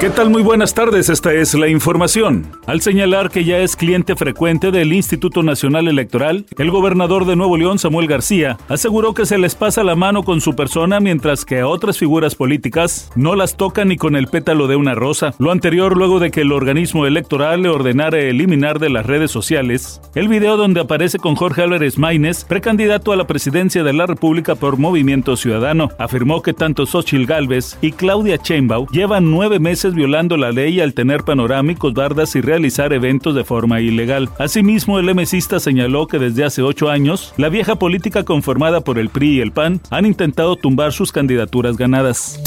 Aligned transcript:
¿Qué 0.00 0.08
tal? 0.08 0.30
Muy 0.30 0.42
buenas 0.42 0.72
tardes, 0.72 1.10
esta 1.10 1.34
es 1.34 1.52
la 1.52 1.68
información. 1.68 2.46
Al 2.64 2.80
señalar 2.80 3.28
que 3.28 3.44
ya 3.44 3.58
es 3.58 3.76
cliente 3.76 4.16
frecuente 4.16 4.70
del 4.70 4.94
Instituto 4.94 5.42
Nacional 5.42 5.88
Electoral, 5.88 6.46
el 6.56 6.70
gobernador 6.70 7.26
de 7.26 7.36
Nuevo 7.36 7.58
León, 7.58 7.78
Samuel 7.78 8.06
García, 8.06 8.56
aseguró 8.70 9.12
que 9.12 9.26
se 9.26 9.36
les 9.36 9.54
pasa 9.54 9.84
la 9.84 9.96
mano 9.96 10.22
con 10.22 10.40
su 10.40 10.56
persona 10.56 11.00
mientras 11.00 11.44
que 11.44 11.60
a 11.60 11.68
otras 11.68 11.98
figuras 11.98 12.34
políticas 12.34 13.10
no 13.14 13.34
las 13.34 13.58
toca 13.58 13.84
ni 13.84 13.98
con 13.98 14.16
el 14.16 14.28
pétalo 14.28 14.68
de 14.68 14.76
una 14.76 14.94
rosa. 14.94 15.34
Lo 15.38 15.50
anterior 15.50 15.94
luego 15.98 16.18
de 16.18 16.30
que 16.30 16.40
el 16.40 16.52
organismo 16.52 17.04
electoral 17.04 17.64
le 17.64 17.68
ordenara 17.68 18.20
eliminar 18.20 18.78
de 18.78 18.88
las 18.88 19.04
redes 19.04 19.30
sociales 19.30 20.00
el 20.14 20.28
video 20.28 20.56
donde 20.56 20.80
aparece 20.80 21.18
con 21.18 21.36
Jorge 21.36 21.60
Álvarez 21.60 21.98
Maínez, 21.98 22.44
precandidato 22.44 23.12
a 23.12 23.16
la 23.16 23.26
presidencia 23.26 23.84
de 23.84 23.92
la 23.92 24.06
República 24.06 24.54
por 24.54 24.78
Movimiento 24.78 25.36
Ciudadano. 25.36 25.90
Afirmó 25.98 26.40
que 26.40 26.54
tanto 26.54 26.86
Xochil 26.86 27.26
Gálvez 27.26 27.76
y 27.82 27.92
Claudia 27.92 28.38
Sheinbaum 28.42 28.86
llevan 28.90 29.30
nueve 29.30 29.58
meses 29.58 29.89
violando 29.94 30.36
la 30.36 30.52
ley 30.52 30.80
al 30.80 30.94
tener 30.94 31.24
panorámicos, 31.24 31.94
bardas 31.94 32.36
y 32.36 32.40
realizar 32.40 32.92
eventos 32.92 33.34
de 33.34 33.44
forma 33.44 33.80
ilegal. 33.80 34.28
Asimismo, 34.38 34.98
el 34.98 35.14
MCista 35.14 35.60
señaló 35.60 36.06
que 36.06 36.18
desde 36.18 36.44
hace 36.44 36.62
ocho 36.62 36.90
años, 36.90 37.34
la 37.36 37.48
vieja 37.48 37.76
política 37.76 38.24
conformada 38.24 38.80
por 38.80 38.98
el 38.98 39.08
PRI 39.08 39.38
y 39.38 39.40
el 39.40 39.52
PAN 39.52 39.80
han 39.90 40.06
intentado 40.06 40.56
tumbar 40.56 40.92
sus 40.92 41.12
candidaturas 41.12 41.76
ganadas. 41.76 42.40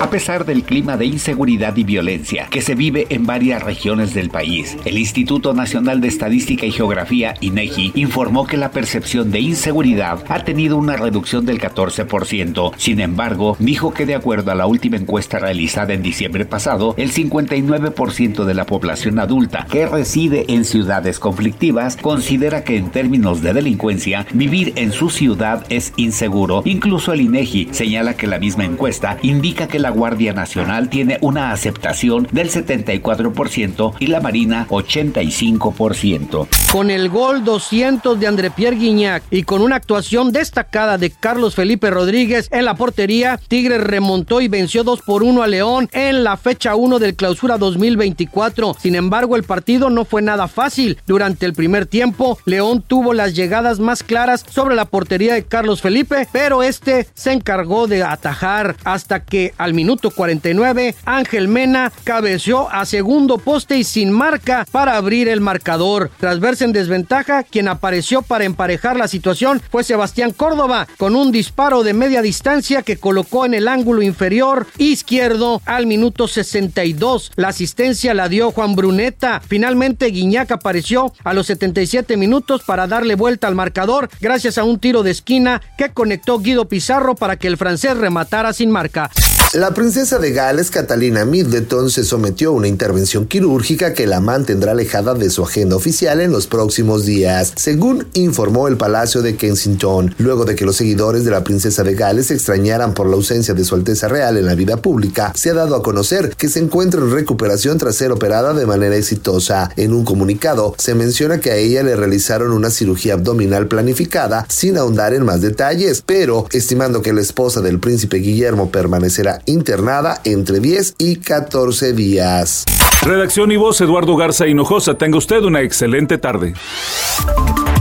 A 0.00 0.10
pesar 0.10 0.44
del 0.44 0.62
clima 0.62 0.96
de 0.96 1.06
inseguridad 1.06 1.76
y 1.76 1.82
violencia 1.82 2.46
que 2.50 2.62
se 2.62 2.76
vive 2.76 3.06
en 3.10 3.26
varias 3.26 3.62
regiones 3.62 4.14
del 4.14 4.30
país, 4.30 4.76
el 4.84 4.96
Instituto 4.96 5.54
Nacional 5.54 6.00
de 6.00 6.06
Estadística 6.06 6.64
y 6.64 6.70
Geografía, 6.70 7.34
INEGI, 7.40 7.92
informó 7.96 8.46
que 8.46 8.56
la 8.56 8.70
percepción 8.70 9.32
de 9.32 9.40
inseguridad 9.40 10.24
ha 10.28 10.44
tenido 10.44 10.76
una 10.76 10.96
reducción 10.96 11.44
del 11.44 11.60
14%. 11.60 12.72
Sin 12.76 13.00
embargo, 13.00 13.56
dijo 13.58 13.92
que 13.92 14.06
de 14.06 14.14
acuerdo 14.14 14.52
a 14.52 14.54
la 14.54 14.66
última 14.66 14.96
encuesta 14.96 15.40
realizada 15.40 15.94
en 15.94 16.02
diciembre 16.02 16.44
pasado, 16.44 16.94
el 16.96 17.12
59% 17.12 18.44
de 18.44 18.54
la 18.54 18.66
población 18.66 19.18
adulta 19.18 19.66
que 19.68 19.84
reside 19.86 20.44
en 20.48 20.64
ciudades 20.64 21.18
conflictivas 21.18 21.96
considera 21.96 22.62
que 22.62 22.76
en 22.76 22.90
términos 22.90 23.42
de 23.42 23.52
delincuencia, 23.52 24.26
vivir 24.32 24.74
en 24.76 24.92
su 24.92 25.10
ciudad 25.10 25.66
es 25.70 25.92
inseguro. 25.96 26.62
Incluso 26.64 27.12
el 27.12 27.20
INEGI 27.20 27.70
señala 27.72 28.16
que 28.16 28.28
la 28.28 28.38
misma 28.38 28.64
encuesta 28.64 29.18
indica 29.22 29.66
que 29.66 29.80
la 29.80 29.87
la 29.88 29.94
Guardia 29.94 30.34
Nacional 30.34 30.90
tiene 30.90 31.16
una 31.22 31.50
aceptación 31.50 32.28
del 32.30 32.50
74% 32.50 33.94
y 33.98 34.08
la 34.08 34.20
Marina 34.20 34.66
85%. 34.68 36.46
Con 36.70 36.90
el 36.90 37.08
gol 37.08 37.42
200 37.42 38.20
de 38.20 38.26
André 38.26 38.50
Pierre 38.50 38.76
Guignac 38.76 39.22
y 39.30 39.44
con 39.44 39.62
una 39.62 39.76
actuación 39.76 40.30
destacada 40.30 40.98
de 40.98 41.10
Carlos 41.10 41.54
Felipe 41.54 41.88
Rodríguez 41.88 42.48
en 42.52 42.66
la 42.66 42.74
portería, 42.74 43.40
Tigres 43.48 43.82
remontó 43.82 44.42
y 44.42 44.48
venció 44.48 44.84
2 44.84 45.00
por 45.00 45.22
1 45.22 45.42
a 45.42 45.46
León 45.46 45.88
en 45.92 46.22
la 46.22 46.36
fecha 46.36 46.74
1 46.74 46.98
del 46.98 47.14
clausura 47.14 47.56
2024. 47.56 48.76
Sin 48.78 48.94
embargo, 48.94 49.36
el 49.36 49.44
partido 49.44 49.88
no 49.88 50.04
fue 50.04 50.20
nada 50.20 50.48
fácil. 50.48 50.98
Durante 51.06 51.46
el 51.46 51.54
primer 51.54 51.86
tiempo, 51.86 52.38
León 52.44 52.84
tuvo 52.86 53.14
las 53.14 53.34
llegadas 53.34 53.80
más 53.80 54.02
claras 54.02 54.44
sobre 54.50 54.76
la 54.76 54.84
portería 54.84 55.32
de 55.32 55.44
Carlos 55.44 55.80
Felipe, 55.80 56.28
pero 56.30 56.62
este 56.62 57.06
se 57.14 57.32
encargó 57.32 57.86
de 57.86 58.02
atajar 58.02 58.76
hasta 58.84 59.24
que 59.24 59.54
al 59.56 59.77
minuto 59.78 60.10
49, 60.10 60.96
Ángel 61.04 61.46
Mena 61.46 61.92
cabeció 62.02 62.68
a 62.68 62.84
segundo 62.84 63.38
poste 63.38 63.78
y 63.78 63.84
sin 63.84 64.10
marca 64.10 64.66
para 64.72 64.96
abrir 64.96 65.28
el 65.28 65.40
marcador. 65.40 66.10
Tras 66.18 66.40
verse 66.40 66.64
en 66.64 66.72
desventaja, 66.72 67.44
quien 67.44 67.68
apareció 67.68 68.22
para 68.22 68.42
emparejar 68.42 68.96
la 68.96 69.06
situación 69.06 69.62
fue 69.70 69.84
Sebastián 69.84 70.32
Córdoba, 70.32 70.88
con 70.96 71.14
un 71.14 71.30
disparo 71.30 71.84
de 71.84 71.92
media 71.92 72.22
distancia 72.22 72.82
que 72.82 72.96
colocó 72.96 73.46
en 73.46 73.54
el 73.54 73.68
ángulo 73.68 74.02
inferior 74.02 74.66
izquierdo 74.78 75.62
al 75.64 75.86
minuto 75.86 76.26
62. 76.26 77.30
La 77.36 77.48
asistencia 77.48 78.14
la 78.14 78.28
dio 78.28 78.50
Juan 78.50 78.74
Bruneta. 78.74 79.40
Finalmente, 79.46 80.06
Guiñac 80.06 80.50
apareció 80.50 81.12
a 81.22 81.34
los 81.34 81.46
77 81.46 82.16
minutos 82.16 82.62
para 82.66 82.88
darle 82.88 83.14
vuelta 83.14 83.46
al 83.46 83.54
marcador 83.54 84.08
gracias 84.20 84.58
a 84.58 84.64
un 84.64 84.80
tiro 84.80 85.04
de 85.04 85.12
esquina 85.12 85.62
que 85.76 85.92
conectó 85.92 86.40
Guido 86.40 86.68
Pizarro 86.68 87.14
para 87.14 87.36
que 87.36 87.46
el 87.46 87.56
francés 87.56 87.96
rematara 87.96 88.52
sin 88.52 88.72
marca. 88.72 89.08
La 89.54 89.72
princesa 89.72 90.18
de 90.18 90.32
Gales, 90.32 90.70
Catalina 90.70 91.24
Middleton, 91.24 91.88
se 91.88 92.04
sometió 92.04 92.50
a 92.50 92.52
una 92.52 92.68
intervención 92.68 93.24
quirúrgica 93.24 93.94
que 93.94 94.06
la 94.06 94.20
mantendrá 94.20 94.72
alejada 94.72 95.14
de 95.14 95.30
su 95.30 95.42
agenda 95.42 95.74
oficial 95.74 96.20
en 96.20 96.32
los 96.32 96.46
próximos 96.46 97.06
días, 97.06 97.54
según 97.56 98.06
informó 98.12 98.68
el 98.68 98.76
Palacio 98.76 99.22
de 99.22 99.36
Kensington, 99.36 100.14
luego 100.18 100.44
de 100.44 100.54
que 100.54 100.66
los 100.66 100.76
seguidores 100.76 101.24
de 101.24 101.30
la 101.30 101.44
princesa 101.44 101.82
de 101.82 101.94
Gales 101.94 102.26
se 102.26 102.34
extrañaran 102.34 102.92
por 102.92 103.06
la 103.06 103.16
ausencia 103.16 103.54
de 103.54 103.64
su 103.64 103.74
Alteza 103.74 104.06
Real 104.06 104.36
en 104.36 104.44
la 104.44 104.54
vida 104.54 104.76
pública. 104.82 105.32
Se 105.34 105.48
ha 105.48 105.54
dado 105.54 105.76
a 105.76 105.82
conocer 105.82 106.34
que 106.36 106.50
se 106.50 106.58
encuentra 106.58 107.00
en 107.00 107.10
recuperación 107.10 107.78
tras 107.78 107.96
ser 107.96 108.12
operada 108.12 108.52
de 108.52 108.66
manera 108.66 108.96
exitosa. 108.96 109.70
En 109.76 109.94
un 109.94 110.04
comunicado 110.04 110.74
se 110.76 110.94
menciona 110.94 111.40
que 111.40 111.52
a 111.52 111.56
ella 111.56 111.82
le 111.82 111.96
realizaron 111.96 112.52
una 112.52 112.68
cirugía 112.68 113.14
abdominal 113.14 113.66
planificada 113.66 114.44
sin 114.50 114.76
ahondar 114.76 115.14
en 115.14 115.24
más 115.24 115.40
detalles, 115.40 116.02
pero 116.04 116.44
estimando 116.52 117.00
que 117.00 117.14
la 117.14 117.22
esposa 117.22 117.62
del 117.62 117.80
príncipe 117.80 118.18
Guillermo 118.18 118.70
permanecerá 118.70 119.37
internada 119.46 120.20
entre 120.24 120.60
10 120.60 120.94
y 120.98 121.16
14 121.16 121.92
días. 121.92 122.64
Redacción 123.02 123.52
y 123.52 123.56
voz 123.56 123.80
Eduardo 123.80 124.16
Garza 124.16 124.46
Hinojosa. 124.46 124.94
Tenga 124.94 125.18
usted 125.18 125.42
una 125.42 125.62
excelente 125.62 126.18
tarde. 126.18 126.54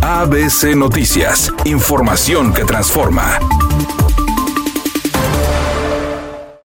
ABC 0.02 0.76
Noticias. 0.76 1.52
Información 1.66 2.54
que 2.54 2.64
transforma. 2.64 3.40